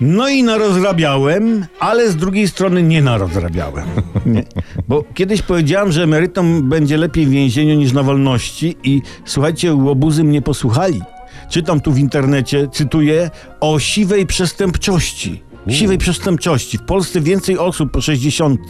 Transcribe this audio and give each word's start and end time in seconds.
No 0.00 0.28
i 0.28 0.42
narozrabiałem, 0.42 1.66
ale 1.80 2.10
z 2.10 2.16
drugiej 2.16 2.48
strony 2.48 2.82
nie 2.82 3.02
narozrabiałem. 3.02 3.86
Nie. 4.26 4.44
Bo 4.88 5.04
kiedyś 5.14 5.42
powiedziałem, 5.42 5.92
że 5.92 6.02
emerytom 6.02 6.68
będzie 6.68 6.96
lepiej 6.96 7.26
w 7.26 7.30
więzieniu 7.30 7.74
niż 7.74 7.92
na 7.92 8.02
wolności 8.02 8.76
i 8.82 9.02
słuchajcie, 9.24 9.74
łobuzy 9.74 10.24
mnie 10.24 10.42
posłuchali. 10.42 11.02
Czytam 11.50 11.80
tu 11.80 11.92
w 11.92 11.98
internecie, 11.98 12.68
cytuję, 12.72 13.30
o 13.60 13.78
siwej 13.78 14.26
przestępczości. 14.26 15.42
Siwej 15.68 15.98
przestępczości. 15.98 16.78
W 16.78 16.82
Polsce 16.82 17.20
więcej 17.20 17.58
osób 17.58 17.90
po 17.90 18.00
60 18.00 18.60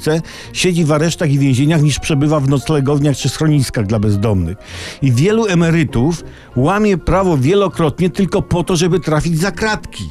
siedzi 0.53 0.85
w 0.85 0.93
aresztach 0.93 1.31
i 1.31 1.39
więzieniach 1.39 1.83
niż 1.83 1.99
przebywa 1.99 2.41
w 2.41 2.49
noclegowniach 2.49 3.17
czy 3.17 3.29
schroniskach 3.29 3.87
dla 3.87 3.99
bezdomnych. 3.99 4.57
I 5.03 5.13
wielu 5.13 5.47
emerytów 5.47 6.25
łamie 6.57 6.99
prawo 6.99 7.39
wielokrotnie 7.39 8.11
tylko 8.11 8.43
po 8.43 8.65
to, 8.65 8.77
żeby 8.77 9.01
trafić 9.01 9.39
za 9.39 9.51
kratki. 9.51 10.05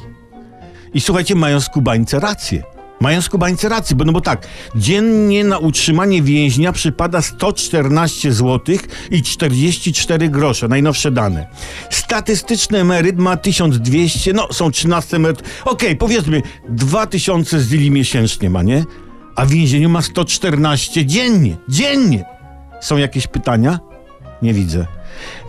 I 0.96 1.00
słuchajcie, 1.00 1.34
mają 1.34 1.60
skubańce 1.60 2.20
rację. 2.20 2.62
Mają 3.00 3.22
skubańce 3.22 3.68
rację, 3.68 3.96
bo 3.96 4.04
no 4.04 4.12
bo 4.12 4.20
tak, 4.20 4.46
dziennie 4.76 5.44
na 5.44 5.58
utrzymanie 5.58 6.22
więźnia 6.22 6.72
przypada 6.72 7.22
114 7.22 8.32
zł 8.32 8.76
i 9.10 9.22
44 9.22 10.28
grosze, 10.28 10.68
najnowsze 10.68 11.10
dane. 11.10 11.46
Statystyczny 11.90 12.78
emeryt 12.78 13.18
ma 13.18 13.36
1200, 13.36 14.32
no 14.32 14.52
są 14.52 14.70
13 14.70 15.16
emeryt, 15.16 15.42
okej, 15.64 15.96
powiedzmy 15.96 16.42
2000 16.68 17.60
z 17.60 17.68
dili 17.68 17.90
miesięcznie 17.90 18.50
ma, 18.50 18.62
nie? 18.62 18.84
A 19.34 19.46
w 19.46 19.50
więzieniu 19.50 19.88
ma 19.88 20.02
114 20.02 21.06
dziennie, 21.06 21.56
dziennie. 21.68 22.24
Są 22.80 22.96
jakieś 22.96 23.26
pytania? 23.26 23.80
Nie 24.42 24.54
widzę. 24.54 24.95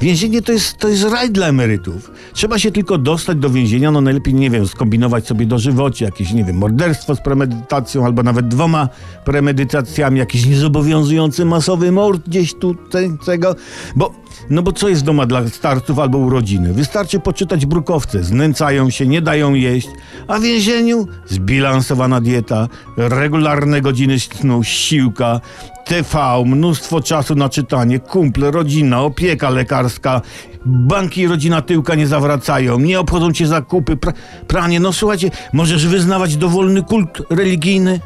Więzienie 0.02 0.42
to 0.42 0.52
jest, 0.52 0.78
to 0.78 0.88
jest 0.88 1.04
raj 1.04 1.30
dla 1.32 1.48
emerytów. 1.48 2.12
Trzeba 2.34 2.60
się 2.60 2.72
tylko 2.72 2.98
dostać 2.98 3.38
do 3.38 3.50
więzienia, 3.50 3.92
no 3.92 4.02
najlepiej, 4.02 4.34
nie 4.34 4.50
wiem, 4.50 4.68
skombinować 4.68 5.28
sobie 5.28 5.46
dożywocie, 5.46 6.06
jakieś, 6.06 6.32
nie 6.34 6.44
wiem, 6.44 6.58
morderstwo 6.58 7.16
z 7.16 7.22
premedytacją, 7.22 8.06
albo 8.06 8.24
nawet 8.24 8.48
dwoma 8.48 8.90
premedytacjami, 9.26 10.20
jakiś 10.20 10.46
niezobowiązujący 10.46 11.46
masowy 11.46 11.92
mord 11.92 12.22
gdzieś 12.30 12.54
tu, 12.54 12.76
te- 12.76 13.18
tego, 13.26 13.56
bo, 13.96 14.14
no 14.50 14.64
bo 14.64 14.72
co 14.72 14.90
jest 14.90 15.04
doma 15.04 15.26
dla 15.26 15.48
starców 15.50 16.00
albo 16.00 16.18
urodziny? 16.18 16.74
Wystarczy 16.74 17.20
poczytać 17.20 17.66
brukowce, 17.66 18.24
znęcają 18.24 18.90
się, 18.90 19.08
nie 19.08 19.22
dają 19.22 19.54
jeść, 19.54 19.88
a 20.28 20.40
w 20.40 20.42
więzieniu 20.42 21.08
zbilansowana 21.28 22.22
dieta, 22.22 22.68
regularne 22.98 23.82
godziny 23.82 24.20
snu, 24.20 24.64
siłka, 24.64 25.42
TV, 25.86 26.44
mnóstwo 26.46 27.02
czasu 27.02 27.36
na 27.36 27.50
czytanie, 27.50 28.00
kumple, 28.00 28.52
rodzina, 28.52 29.02
opieka 29.02 29.50
lekarska, 29.50 30.22
banki 30.66 31.22
i 31.22 31.28
rodzina 31.28 31.62
tyłka 31.62 31.96
nie 31.96 32.08
zawracają, 32.08 32.80
nie 32.80 33.00
obchodzą 33.00 33.34
cię 33.34 33.48
zakupy, 33.48 33.98
pra, 33.98 34.14
pranie. 34.48 34.80
No 34.80 34.94
słuchajcie, 34.94 35.32
możesz 35.54 35.88
wyznawać 35.88 36.38
dowolny 36.38 36.84
kult 36.84 37.22
religijny. 37.30 38.00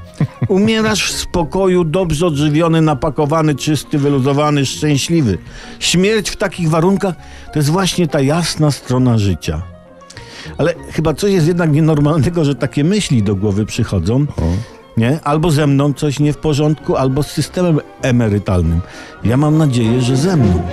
Umierasz 0.52 1.14
w 1.14 1.20
spokoju, 1.20 1.84
dobrze 1.84 2.28
odżywiony, 2.28 2.82
napakowany, 2.82 3.56
czysty, 3.56 3.98
wyluzowany, 3.98 4.66
szczęśliwy. 4.66 5.38
Śmierć 5.80 6.30
w 6.30 6.36
takich 6.36 6.70
warunkach 6.70 7.16
to 7.54 7.60
jest 7.60 7.70
właśnie 7.70 8.08
ta 8.08 8.22
jasna 8.22 8.72
strona 8.72 9.18
życia. 9.18 9.62
Ale 10.58 10.74
chyba 10.92 11.14
coś 11.14 11.32
jest 11.32 11.48
jednak 11.48 11.72
nienormalnego, 11.72 12.46
że 12.46 12.56
takie 12.56 12.84
myśli 12.84 13.24
do 13.24 13.36
głowy 13.36 13.66
przychodzą. 13.66 14.26
Nie? 14.98 15.20
Albo 15.24 15.52
ze 15.52 15.68
mną 15.68 15.94
coś 15.94 16.20
nie 16.20 16.34
w 16.34 16.38
porządku, 16.38 16.96
albo 16.96 17.24
z 17.24 17.28
systemem 17.28 17.80
emerytalnym. 18.02 18.82
Ja 19.24 19.38
mam 19.38 19.58
nadzieję, 19.58 20.02
że 20.02 20.18
ze 20.18 20.38
mną. 20.38 20.64